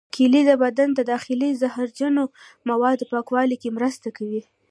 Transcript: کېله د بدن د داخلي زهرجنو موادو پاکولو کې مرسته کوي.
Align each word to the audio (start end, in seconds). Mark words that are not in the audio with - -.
کېله 0.15 0.41
د 0.49 0.51
بدن 0.63 0.89
د 0.95 0.99
داخلي 1.11 1.49
زهرجنو 1.61 2.23
موادو 2.69 3.09
پاکولو 3.11 3.55
کې 3.61 3.69
مرسته 3.77 4.07
کوي. 4.17 4.41